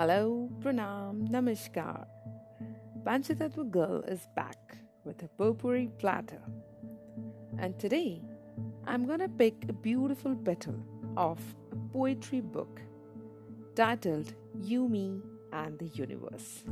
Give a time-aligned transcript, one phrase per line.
[0.00, 2.06] Hello, Pranam, Namaskar.
[3.04, 6.40] Panchatattva Girl is back with a potpourri platter.
[7.58, 8.22] And today,
[8.86, 10.76] I'm gonna pick a beautiful petal
[11.18, 11.38] of
[11.70, 12.80] a poetry book
[13.74, 15.20] titled You, Me,
[15.52, 16.64] and the Universe.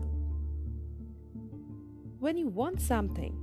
[2.21, 3.37] When you want something,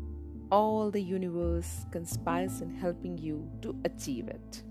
[0.51, 4.63] all the universe conspires in helping you to achieve it.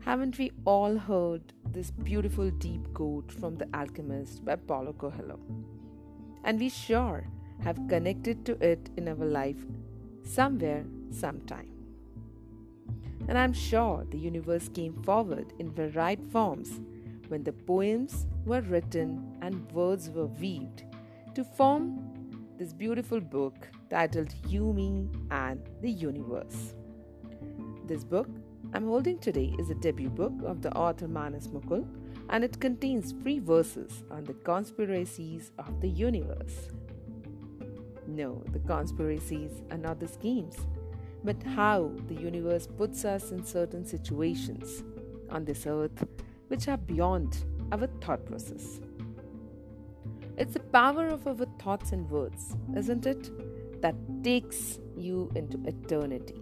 [0.00, 5.38] Haven't we all heard this beautiful deep quote from The Alchemist by Paulo Coelho?
[6.44, 7.26] And we sure
[7.62, 9.58] have connected to it in our life
[10.24, 11.70] somewhere, sometime.
[13.28, 16.80] And I'm sure the universe came forward in varied forms
[17.28, 20.84] when the poems were written and words were weaved
[21.34, 22.10] to form
[22.58, 26.74] this beautiful book titled You, Me, and the Universe.
[27.86, 28.28] This book
[28.72, 31.88] I'm holding today is a debut book of the author Manas Mukul
[32.28, 36.68] and it contains free verses on the conspiracies of the universe.
[38.06, 40.56] No, the conspiracies are not the schemes,
[41.24, 44.84] but how the universe puts us in certain situations
[45.30, 46.06] on this earth
[46.46, 48.80] which are beyond our thought process.
[50.36, 56.40] It's the power of our thoughts and words, isn't it, that takes you into eternity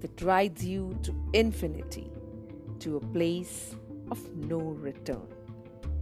[0.00, 2.10] that rides you to infinity,
[2.80, 3.76] to a place
[4.10, 5.26] of no return.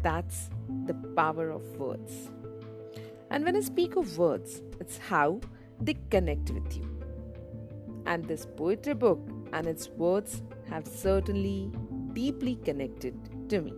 [0.02, 0.50] That's
[0.86, 2.30] the power of words.
[3.30, 5.40] And when I speak of words, it's how
[5.80, 6.88] they connect with you.
[8.06, 9.20] And this poetry book
[9.52, 11.70] and its words have certainly
[12.12, 13.14] deeply connected
[13.50, 13.74] to me.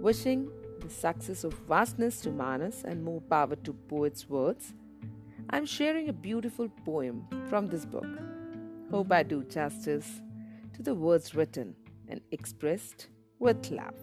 [0.00, 4.74] Wishing the success of vastness to Manas and more power to poets' words,
[5.50, 8.06] I'm sharing a beautiful poem from this book.
[8.90, 10.20] Hope I do justice
[10.74, 11.74] to the words written
[12.08, 13.94] and expressed with love.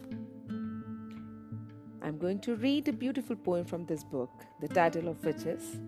[2.02, 5.80] I'm going to read a beautiful poem from this book, the title of which is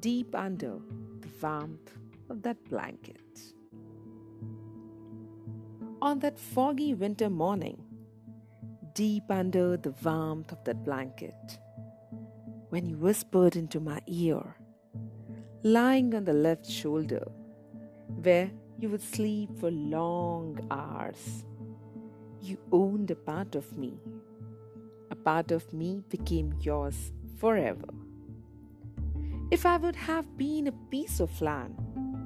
[0.00, 0.78] Deep Under
[1.20, 1.92] the Warmth
[2.28, 3.22] of That Blanket.
[6.00, 7.82] On that foggy winter morning,
[8.94, 11.58] deep under the warmth of that blanket,
[12.68, 14.56] when you whispered into my ear,
[15.62, 17.26] lying on the left shoulder,
[18.22, 21.44] where you would sleep for long hours.
[22.40, 23.98] You owned a part of me.
[25.10, 27.88] A part of me became yours forever.
[29.50, 31.74] If I would have been a piece of land,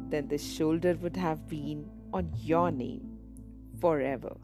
[0.09, 3.19] then the shoulder would have been on your name
[3.81, 4.37] forever,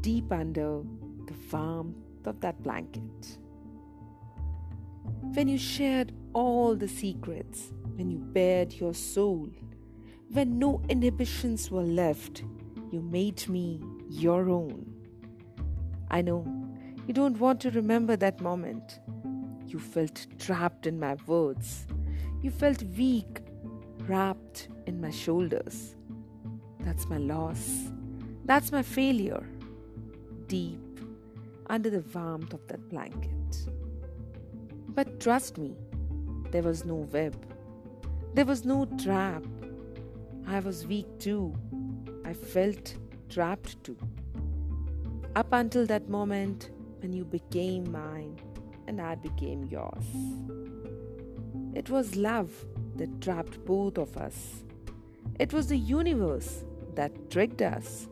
[0.00, 0.82] deep under
[1.26, 3.38] the warmth of that blanket.
[5.34, 9.48] When you shared all the secrets, when you bared your soul,
[10.32, 12.42] when no inhibitions were left,
[12.90, 14.86] you made me your own.
[16.10, 16.46] I know
[17.06, 19.00] you don't want to remember that moment.
[19.66, 21.86] You felt trapped in my words.
[22.42, 23.40] You felt weak,
[24.06, 25.96] wrapped in my shoulders.
[26.80, 27.90] That's my loss.
[28.44, 29.46] That's my failure.
[30.46, 30.80] Deep
[31.68, 33.68] under the warmth of that blanket.
[34.88, 35.76] But trust me,
[36.50, 37.34] there was no web.
[38.34, 39.44] There was no trap.
[40.46, 41.54] I was weak too.
[42.24, 42.96] I felt
[43.28, 43.96] trapped too.
[45.34, 46.70] Up until that moment
[47.00, 48.38] when you became mine
[48.86, 50.04] and I became yours.
[51.74, 52.50] It was love
[52.96, 54.64] that trapped both of us.
[55.38, 56.64] It was the universe
[56.94, 58.08] that tricked us.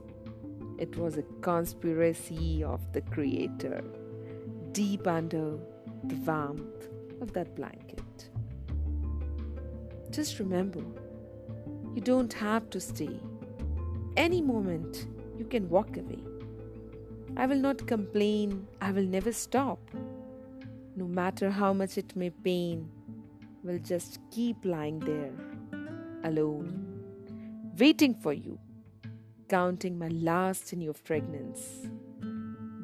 [0.78, 3.84] It was a conspiracy of the Creator,
[4.72, 5.58] deep under
[6.04, 6.88] the warmth
[7.20, 8.30] of that blanket.
[10.10, 10.82] Just remember,
[11.94, 13.20] you don't have to stay.
[14.16, 15.06] Any moment,
[15.38, 16.22] you can walk away.
[17.36, 19.78] I will not complain, I will never stop.
[20.96, 22.90] No matter how much it may pain,
[23.62, 25.32] will just keep lying there,
[26.24, 27.02] alone,
[27.78, 28.58] waiting for you,
[29.48, 31.88] counting my last in your fragrance,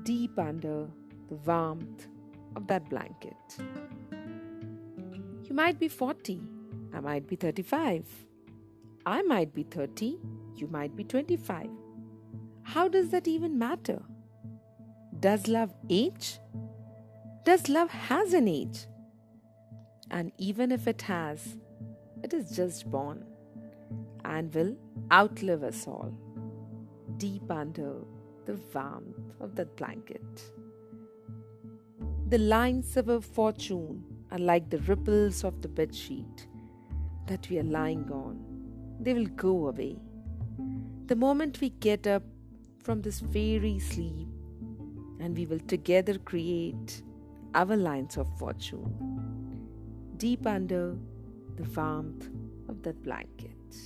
[0.02, 0.86] deep under
[1.28, 2.06] the warmth
[2.54, 3.36] of that blanket.
[5.44, 6.40] You might be 40,
[6.92, 8.04] I might be 35.
[9.08, 10.18] I might be 30,
[10.56, 11.68] you might be 25.
[12.64, 14.02] How does that even matter?
[15.20, 16.40] Does love age?
[17.44, 18.86] Does love has an age?
[20.10, 21.56] And even if it has,
[22.24, 23.24] it is just born
[24.24, 24.76] and will
[25.12, 26.12] outlive us all,
[27.16, 27.98] deep under
[28.44, 30.42] the warmth of that blanket.
[32.28, 36.46] The lines of our fortune are like the ripples of the bedsheet
[37.28, 38.45] that we are lying on
[39.06, 39.96] they will go away.
[41.06, 42.24] The moment we get up
[42.82, 44.26] from this fairy sleep,
[45.20, 47.02] and we will together create
[47.54, 48.90] our lines of fortune
[50.16, 50.96] deep under
[51.56, 52.28] the warmth
[52.68, 53.76] of that blanket.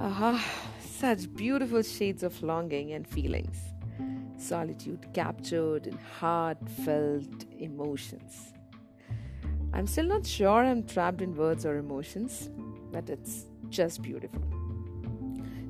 [0.00, 0.44] Aha,
[0.80, 3.58] such beautiful shades of longing and feelings.
[4.36, 8.52] Solitude captured in heartfelt emotions.
[9.72, 12.50] I'm still not sure I'm trapped in words or emotions,
[12.92, 14.42] but it's just beautiful.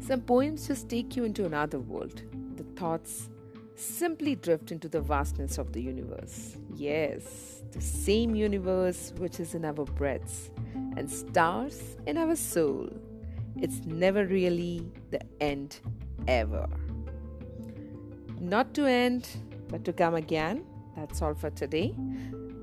[0.01, 2.23] Some poems just take you into another world.
[2.57, 3.31] The thoughts
[3.77, 6.57] simply drift into the vastness of the universe.
[6.75, 10.51] Yes, the same universe which is in our breaths
[10.97, 12.89] and stars in our soul.
[13.57, 15.79] It's never really the end
[16.27, 16.69] ever.
[18.41, 19.29] Not to end,
[19.69, 20.65] but to come again.
[20.97, 21.95] That's all for today.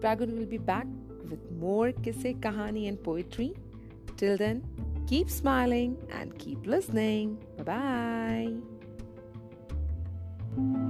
[0.02, 0.88] Dragon will be back
[1.30, 3.54] with more kisse, kahani, and poetry.
[4.20, 4.68] Till then,
[5.08, 7.38] keep smiling and keep listening.
[7.56, 8.52] Bye
[10.58, 10.90] bye.